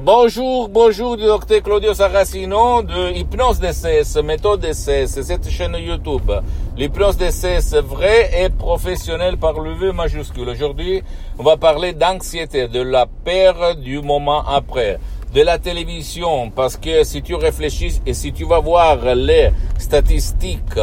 Bonjour, 0.00 0.68
bonjour 0.68 1.16
docteur 1.16 1.60
Claudio 1.60 1.92
Saracino 1.92 2.82
de 2.82 3.10
Hypnose 3.16 3.58
DCS, 3.58 4.22
méthode 4.22 4.60
DCS, 4.60 5.22
cette 5.22 5.50
chaîne 5.50 5.74
YouTube. 5.74 6.30
L'hypnose 6.76 7.16
DCS 7.16 7.74
vrai 7.82 8.30
et 8.44 8.48
professionnel 8.48 9.38
par 9.38 9.58
le 9.58 9.72
V 9.74 9.92
majuscule. 9.92 10.50
Aujourd'hui, 10.50 11.02
on 11.36 11.42
va 11.42 11.56
parler 11.56 11.94
d'anxiété, 11.94 12.68
de 12.68 12.80
la 12.80 13.06
peur 13.06 13.74
du 13.74 14.00
moment 14.00 14.44
après, 14.46 15.00
de 15.34 15.42
la 15.42 15.58
télévision, 15.58 16.50
parce 16.50 16.76
que 16.76 17.02
si 17.02 17.20
tu 17.20 17.34
réfléchis 17.34 18.00
et 18.06 18.14
si 18.14 18.32
tu 18.32 18.44
vas 18.44 18.60
voir 18.60 18.98
les 19.16 19.50
statistiques, 19.78 20.78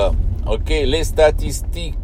ok, 0.46 0.70
les 0.70 1.06
statistiques, 1.06 1.96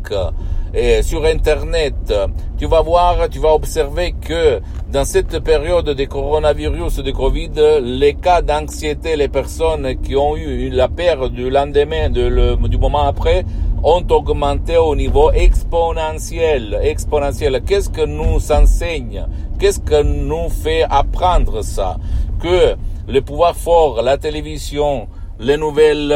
sur 1.01 1.25
Internet, 1.25 2.13
tu 2.57 2.65
vas 2.65 2.79
voir, 2.79 3.27
tu 3.29 3.39
vas 3.39 3.53
observer 3.53 4.13
que 4.13 4.61
dans 4.91 5.05
cette 5.05 5.39
période 5.39 5.85
de 5.85 6.05
coronavirus, 6.05 6.97
de 6.97 7.11
Covid, 7.11 7.51
les 7.81 8.13
cas 8.15 8.41
d'anxiété, 8.41 9.15
les 9.15 9.29
personnes 9.29 9.95
qui 10.01 10.17
ont 10.17 10.35
eu 10.35 10.69
la 10.69 10.89
peur 10.89 11.29
du 11.29 11.49
lendemain, 11.49 12.09
de 12.09 12.21
le, 12.21 12.57
du 12.67 12.77
moment 12.77 13.03
après, 13.03 13.45
ont 13.83 14.05
augmenté 14.09 14.75
au 14.75 14.93
niveau 14.95 15.31
exponentiel. 15.31 16.77
Exponentiel. 16.83 17.61
Qu'est-ce 17.65 17.89
que 17.89 18.05
nous 18.05 18.51
enseigne? 18.51 19.25
Qu'est-ce 19.59 19.79
que 19.79 20.03
nous 20.03 20.49
fait 20.49 20.83
apprendre 20.89 21.63
ça? 21.63 21.95
Que 22.41 22.75
le 23.07 23.21
pouvoir 23.21 23.55
fort, 23.55 24.01
la 24.01 24.17
télévision, 24.17 25.07
les 25.39 25.55
nouvelles 25.55 26.13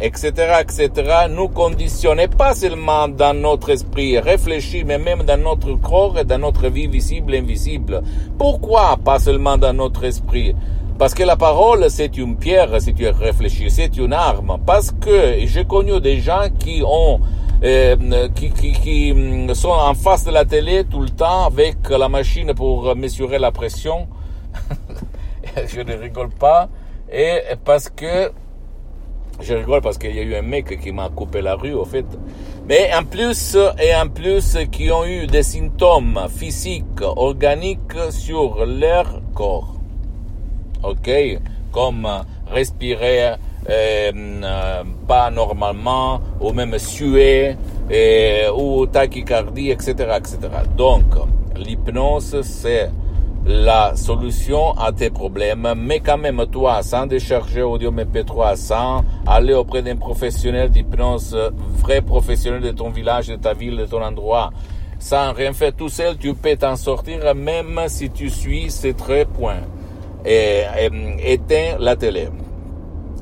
etc., 0.00 0.60
etc., 0.60 0.90
nous 1.28 1.48
conditionne 1.48 2.26
pas 2.28 2.54
seulement 2.54 3.08
dans 3.08 3.34
notre 3.34 3.70
esprit 3.70 4.18
réfléchi, 4.18 4.84
mais 4.84 4.98
même 4.98 5.22
dans 5.22 5.40
notre 5.40 5.74
corps 5.74 6.18
et 6.18 6.24
dans 6.24 6.38
notre 6.38 6.68
vie 6.68 6.86
visible 6.86 7.34
et 7.34 7.38
invisible. 7.38 8.02
Pourquoi 8.38 8.96
pas 9.04 9.18
seulement 9.18 9.58
dans 9.58 9.72
notre 9.72 10.04
esprit? 10.04 10.54
Parce 10.98 11.14
que 11.14 11.22
la 11.22 11.36
parole, 11.36 11.86
c'est 11.90 12.16
une 12.18 12.36
pierre, 12.36 12.80
si 12.80 12.94
tu 12.94 13.08
réfléchis, 13.08 13.70
c'est 13.70 13.96
une 13.96 14.12
arme. 14.12 14.58
Parce 14.66 14.92
que 14.92 15.46
j'ai 15.46 15.64
connu 15.64 16.00
des 16.00 16.20
gens 16.20 16.48
qui 16.58 16.82
ont, 16.86 17.20
euh, 17.64 18.28
qui, 18.34 18.50
qui, 18.50 18.72
qui 18.72 19.12
mm, 19.12 19.54
sont 19.54 19.70
en 19.70 19.94
face 19.94 20.24
de 20.24 20.30
la 20.30 20.44
télé 20.44 20.84
tout 20.84 21.00
le 21.00 21.10
temps 21.10 21.46
avec 21.46 21.88
la 21.88 22.08
machine 22.08 22.52
pour 22.54 22.94
mesurer 22.94 23.38
la 23.38 23.50
pression. 23.50 24.08
je 25.66 25.80
ne 25.80 25.94
rigole 25.94 26.30
pas. 26.30 26.68
Et 27.12 27.40
parce 27.64 27.88
que 27.88 28.30
je 29.40 29.54
rigole 29.54 29.80
parce 29.80 29.98
qu'il 29.98 30.14
y 30.14 30.20
a 30.20 30.22
eu 30.22 30.34
un 30.34 30.42
mec 30.42 30.80
qui 30.80 30.92
m'a 30.92 31.08
coupé 31.08 31.40
la 31.40 31.54
rue, 31.54 31.72
au 31.72 31.84
fait. 31.84 32.06
Mais 32.68 32.90
en 32.94 33.04
plus, 33.04 33.56
et 33.82 33.94
en 33.94 34.08
plus, 34.08 34.58
qui 34.70 34.90
ont 34.90 35.04
eu 35.04 35.26
des 35.26 35.42
symptômes 35.42 36.20
physiques, 36.34 37.00
organiques 37.02 37.98
sur 38.10 38.64
leur 38.66 39.20
corps. 39.34 39.74
Ok? 40.82 41.10
Comme 41.72 42.08
respirer 42.50 43.34
euh, 43.68 44.12
euh, 44.14 44.82
pas 45.06 45.30
normalement, 45.30 46.20
ou 46.40 46.52
même 46.52 46.78
suer, 46.78 47.56
ou 48.56 48.86
tachycardie, 48.86 49.70
etc., 49.70 49.92
etc. 50.16 50.38
Donc, 50.76 51.04
l'hypnose, 51.56 52.40
c'est 52.42 52.90
la 53.46 53.96
solution 53.96 54.72
à 54.72 54.92
tes 54.92 55.10
problèmes, 55.10 55.74
mais 55.76 56.00
quand 56.00 56.18
même 56.18 56.44
toi, 56.50 56.82
sans 56.82 57.06
décharger 57.06 57.62
Audio 57.62 57.90
MP3, 57.90 58.56
sans 58.56 59.02
aller 59.26 59.54
auprès 59.54 59.82
d'un 59.82 59.96
professionnel 59.96 60.70
d'hypnose, 60.70 61.36
vrai 61.78 62.02
professionnel 62.02 62.60
de 62.60 62.70
ton 62.70 62.90
village, 62.90 63.28
de 63.28 63.36
ta 63.36 63.54
ville, 63.54 63.76
de 63.78 63.86
ton 63.86 64.02
endroit, 64.02 64.50
sans 64.98 65.32
rien 65.32 65.52
faire 65.54 65.74
tout 65.74 65.88
seul, 65.88 66.18
tu 66.18 66.34
peux 66.34 66.56
t'en 66.56 66.76
sortir 66.76 67.34
même 67.34 67.80
si 67.88 68.10
tu 68.10 68.28
suis 68.28 68.70
ces 68.70 68.92
trois 68.92 69.24
points. 69.24 69.62
Et, 70.24 70.62
et, 70.78 71.32
éteins 71.32 71.78
la 71.78 71.96
télé. 71.96 72.28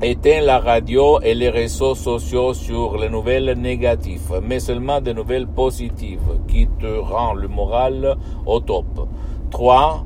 Éteins 0.01 0.41
la 0.41 0.59
radio 0.59 1.21
et 1.21 1.33
les 1.33 1.49
réseaux 1.49 1.95
sociaux 1.95 2.53
sur 2.53 2.97
les 2.97 3.09
nouvelles 3.09 3.53
négatives, 3.57 4.41
mais 4.43 4.59
seulement 4.59 4.99
des 4.99 5.13
nouvelles 5.13 5.47
positives 5.47 6.39
qui 6.47 6.67
te 6.79 6.99
rendent 6.99 7.39
le 7.39 7.47
moral 7.47 8.17
au 8.45 8.59
top. 8.59 9.07
3 9.51 10.05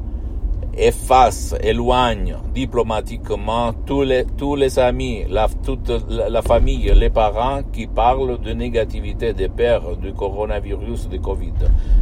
efface, 0.77 1.55
éloigne 1.61 2.35
diplomatiquement 2.53 3.73
tous 3.85 4.03
les, 4.03 4.79
amis, 4.79 5.25
toute 5.63 5.91
la, 6.09 6.41
famille, 6.41 6.91
les 6.95 7.09
parents 7.09 7.61
qui 7.71 7.87
parlent 7.87 8.39
de 8.41 8.53
négativité 8.53 9.33
des 9.33 9.49
pères 9.49 9.95
du 9.97 10.13
coronavirus, 10.13 11.09
de 11.09 11.17
Covid. 11.17 11.53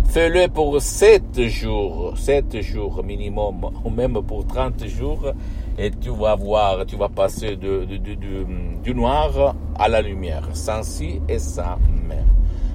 Fais-le 0.10 0.48
pour 0.48 0.81
7 0.81 1.42
jours, 1.48 2.14
7 2.18 2.62
jours 2.62 3.04
minimum, 3.04 3.70
ou 3.84 3.90
même 3.90 4.22
pour 4.22 4.46
30 4.46 4.86
jours, 4.88 5.31
et 5.78 5.92
tu 5.92 6.10
vas 6.10 6.36
voir, 6.36 6.86
tu 6.86 6.96
vas 6.96 7.10
passer 7.10 7.58
du 7.58 8.94
noir 8.94 9.56
à 9.78 9.88
la 9.88 10.02
lumière, 10.02 10.48
sans 10.54 10.84
si 10.84 11.22
et 11.28 11.40
sans 11.40 11.78
mais. 12.08 12.24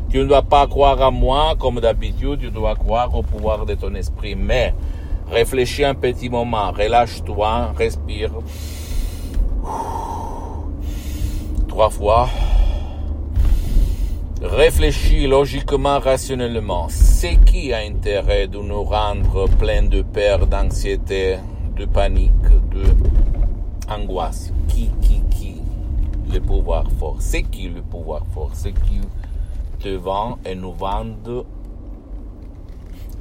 Tu 0.09 0.19
ne 0.19 0.25
dois 0.25 0.43
pas 0.43 0.67
croire 0.67 1.03
à 1.03 1.11
moi 1.11 1.55
comme 1.59 1.81
d'habitude, 1.81 2.41
tu 2.41 2.51
dois 2.51 2.77
croire 2.77 3.15
au 3.15 3.23
pouvoir 3.23 3.67
de 3.67 3.75
ton 3.75 3.95
esprit, 3.95 4.37
mais 4.37 4.73
Réfléchis 5.31 5.84
un 5.84 5.94
petit 5.94 6.28
moment, 6.28 6.70
relâche-toi, 6.70 7.72
respire. 7.76 8.31
Trois 11.69 11.91
fois. 11.91 12.28
Réfléchis 14.41 15.26
logiquement, 15.26 15.98
rationnellement. 15.98 16.87
C'est 16.88 17.37
qui 17.44 17.72
a 17.72 17.78
intérêt 17.78 18.47
de 18.47 18.59
nous 18.59 18.84
rendre 18.84 19.48
plein 19.59 19.82
de 19.82 20.03
peur, 20.03 20.47
d'anxiété, 20.47 21.38
de 21.76 21.84
panique, 21.87 22.31
de 22.70 22.84
angoisse? 23.93 24.53
Qui, 24.69 24.91
qui, 25.03 25.20
qui? 25.31 25.56
Le 26.32 26.41
pouvoir 26.41 26.84
fort. 26.98 27.16
C'est 27.19 27.43
qui 27.43 27.69
le 27.69 27.82
pouvoir 27.82 28.22
fort? 28.32 28.50
C'est 28.54 28.72
qui 28.72 29.00
te 29.81 29.88
vend 29.88 30.38
et 30.44 30.54
nous 30.54 30.72
vend 30.72 31.04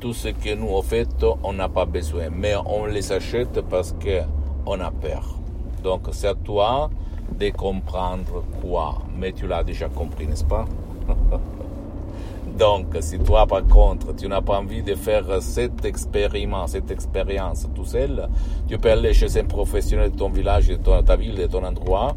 tout 0.06 0.14
ce 0.14 0.28
que 0.28 0.54
nous, 0.54 0.70
en 0.70 0.84
fait, 0.84 1.26
on 1.42 1.54
n'a 1.54 1.68
pas 1.68 1.86
besoin. 1.86 2.30
Mais 2.32 2.54
on 2.68 2.86
les 2.86 3.12
achète 3.12 3.60
parce 3.62 3.92
qu'on 3.94 4.80
a 4.80 4.92
peur. 4.92 5.40
Donc, 5.84 6.02
c'est 6.12 6.28
à 6.28 6.36
toi 6.36 6.92
de 7.40 7.50
comprendre 7.50 8.44
quoi. 8.62 9.00
Mais 9.18 9.32
tu 9.32 9.48
l'as 9.48 9.64
déjà 9.64 9.90
compris, 9.90 10.28
n'est-ce 10.28 10.44
pas? 10.44 10.66
Donc, 12.60 12.96
si 13.00 13.18
toi, 13.18 13.48
par 13.48 13.66
contre, 13.66 14.16
tu 14.16 14.28
n'as 14.28 14.44
pas 14.44 14.60
envie 14.60 14.84
de 14.84 14.94
faire 14.94 15.42
cette 15.42 15.84
expérience, 15.84 16.74
cette 16.74 16.92
expérience 16.92 17.68
tout 17.74 17.86
seul, 17.86 18.30
tu 18.68 18.78
peux 18.78 18.92
aller 18.92 19.12
chez 19.12 19.40
un 19.40 19.46
professionnel 19.46 20.12
de 20.12 20.18
ton 20.18 20.30
village, 20.30 20.68
de 20.68 20.76
ta 20.76 21.16
ville, 21.16 21.34
de 21.34 21.48
ton 21.48 21.64
endroit, 21.64 22.16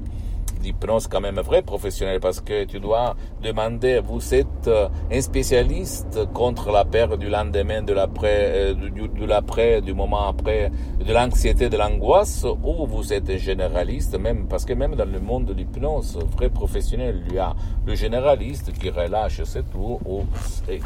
d'hypnose 0.58 1.06
quand 1.06 1.20
même 1.20 1.40
vrai 1.40 1.62
professionnel 1.62 2.20
parce 2.20 2.40
que 2.40 2.64
tu 2.64 2.80
dois 2.80 3.16
demander, 3.42 4.00
vous 4.00 4.34
êtes 4.34 4.66
euh, 4.66 4.88
un 5.10 5.20
spécialiste 5.20 6.32
contre 6.32 6.70
la 6.70 6.84
peur 6.84 7.16
du 7.16 7.28
lendemain, 7.28 7.82
de 7.82 7.92
l'après, 7.92 8.72
euh, 8.72 8.74
du, 8.74 9.08
de 9.08 9.24
l'après, 9.24 9.80
du 9.80 9.94
moment 9.94 10.28
après, 10.28 10.70
de 11.04 11.12
l'anxiété, 11.12 11.68
de 11.68 11.76
l'angoisse, 11.76 12.44
ou 12.44 12.86
vous 12.86 13.12
êtes 13.12 13.30
un 13.30 13.36
généraliste 13.36 14.18
même, 14.18 14.46
parce 14.48 14.64
que 14.64 14.72
même 14.72 14.94
dans 14.94 15.10
le 15.10 15.20
monde 15.20 15.46
de 15.46 15.54
l'hypnose, 15.54 16.18
vrai 16.36 16.48
professionnel, 16.48 17.22
il 17.28 17.34
y 17.34 17.38
a 17.38 17.54
le 17.86 17.94
généraliste 17.94 18.72
qui 18.72 18.90
relâche, 18.90 19.42
c'est 19.44 19.70
tout, 19.70 19.98
ou, 20.04 20.22
et, 20.68 20.80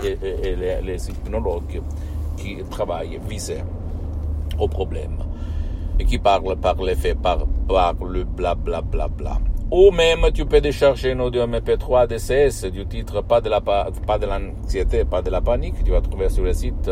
les, 0.57 0.81
les 0.83 1.11
hypnologues 1.11 1.81
qui 2.37 2.59
travaillent 2.71 3.21
visés 3.29 3.63
au 4.59 4.69
problème 4.69 5.19
et 5.99 6.05
qui 6.05 6.19
parlent 6.19 6.57
par 6.57 6.77
les 6.83 6.97
faits, 6.97 7.21
par, 7.21 7.47
par 7.69 7.95
le 8.05 8.25
blablabla. 8.25 8.81
Bla, 8.81 9.09
bla, 9.09 9.39
bla. 9.39 9.52
Ou 9.75 9.91
même 9.91 10.31
tu 10.35 10.45
peux 10.45 10.61
décharger 10.61 11.13
un 11.13 11.21
audio 11.21 11.47
MP3 11.47 12.07
DCS 12.07 12.71
du 12.71 12.85
titre 12.85 13.23
Pas 13.23 13.41
de 13.41 13.49
la 13.49 13.63
pas 13.63 14.19
de 14.21 14.27
l'anxiété, 14.27 15.07
pas 15.07 15.23
de 15.23 15.31
la 15.31 15.41
panique. 15.41 15.83
Tu 15.83 15.93
vas 15.93 16.03
trouver 16.03 16.29
sur 16.29 16.45
le 16.45 16.53
site 16.53 16.91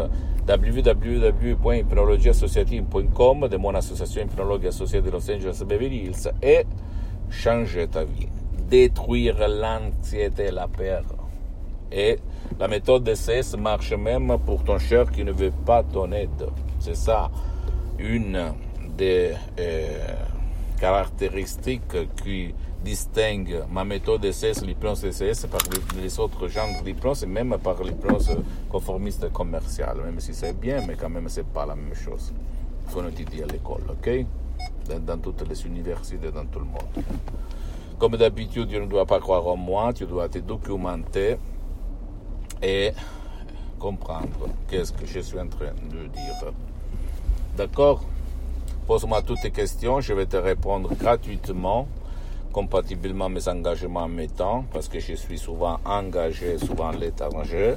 www.hypnologieassociative.com 0.49 3.49
de 3.49 3.57
mon 3.59 3.75
association 3.75 4.23
Hypnologue 4.23 4.67
associée 4.67 5.03
de 5.03 5.11
Los 5.11 5.31
Angeles 5.31 5.63
Beverly 5.67 6.07
Hills 6.07 6.31
et 6.43 6.65
changer 7.29 7.87
ta 7.87 8.05
vie. 8.05 8.29
Détruire 8.71 9.47
l'anxiété, 9.47 10.51
la 10.51 10.67
peur 10.67 11.03
et 11.93 12.17
La 12.59 12.67
méthode 12.67 13.05
DCS 13.05 13.59
marche 13.59 13.93
même 13.93 14.39
pour 14.47 14.65
ton 14.65 14.79
cher 14.79 15.11
qui 15.11 15.23
ne 15.23 15.33
veut 15.33 15.53
pas 15.67 15.83
ton 15.83 16.13
aide. 16.13 16.47
C'est 16.79 16.97
ça, 16.97 17.31
une 17.99 18.55
des 18.97 19.35
euh, 19.59 20.15
caractéristiques 20.81 22.15
qui 22.23 22.55
distingue 22.83 23.65
ma 23.71 23.85
méthode 23.85 24.23
DCS, 24.23 24.65
l'hypnose 24.65 25.03
DCS, 25.03 25.47
par 25.47 25.61
les 26.01 26.19
autres 26.19 26.49
genres 26.49 26.83
d'hypnose 26.83 27.25
et 27.25 27.27
même 27.27 27.57
par 27.63 27.83
l'hypnose 27.83 28.31
conformiste 28.71 29.31
commerciale, 29.33 29.99
même 30.05 30.19
si 30.19 30.33
c'est 30.33 30.59
bien, 30.59 30.81
mais 30.87 30.95
quand 30.95 31.11
même 31.11 31.29
c'est 31.29 31.47
pas 31.47 31.67
la 31.67 31.77
même 31.77 31.95
chose. 31.95 32.33
Il 32.87 32.93
faut 32.93 33.07
étudier 33.07 33.45
à 33.45 33.47
l'école, 33.47 33.83
ok? 33.91 34.25
Dans, 34.89 34.99
dans, 34.99 35.19
toutes 35.19 35.47
les 35.49 35.67
universités, 35.67 36.31
dans 36.31 36.47
tout 36.47 36.59
le 36.59 36.65
monde. 36.65 37.05
Comme 37.99 38.17
d'habitude, 38.17 38.69
tu 38.69 38.81
ne 38.81 38.87
dois 38.87 39.05
pas 39.05 39.21
croire 39.21 39.47
en 39.47 39.57
moi, 39.57 39.93
tu 39.93 40.07
dois 40.07 40.29
te 40.29 40.39
documenter 40.39 41.37
et 42.63 42.93
comprendre 43.79 44.49
qu'est-ce 44.69 44.93
que 44.93 45.07
je 45.07 45.21
suis 45.21 45.39
en 45.39 45.49
train 45.49 45.73
de 45.91 46.07
dire. 46.09 46.53
D'accord? 47.57 48.03
Pose-moi 48.87 49.23
toutes 49.23 49.41
tes 49.41 49.51
questions, 49.51 50.01
je 50.01 50.13
vais 50.13 50.27
te 50.27 50.37
répondre 50.37 50.95
gratuitement 50.95 51.89
compatiblement 52.53 53.29
mes 53.29 53.49
engagements 53.49 54.03
en 54.03 54.09
mes 54.09 54.29
temps, 54.29 54.65
parce 54.73 54.89
que 54.89 55.01
je 55.01 55.15
suis 55.15 55.39
souvent 55.39 55.79
engagé, 55.85 56.59
souvent 56.59 56.89
à 56.89 56.97
l'étranger. 56.97 57.75